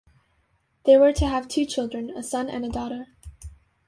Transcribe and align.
They 0.85 0.97
were 0.97 1.13
to 1.13 1.27
have 1.27 1.47
two 1.47 1.63
children, 1.63 2.09
a 2.09 2.23
son 2.23 2.49
and 2.49 2.65
a 2.65 2.69
daughter. 2.69 3.09